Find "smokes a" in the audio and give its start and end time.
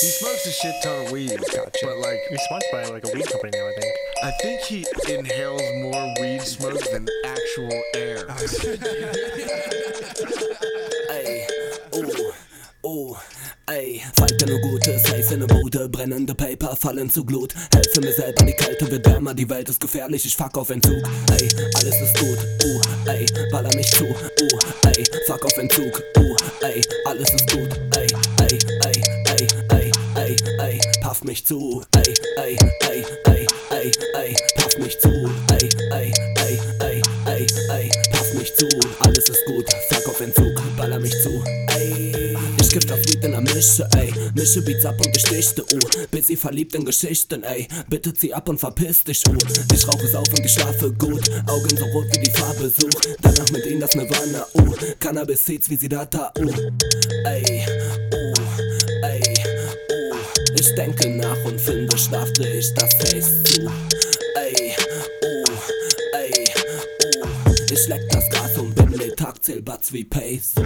0.06-0.52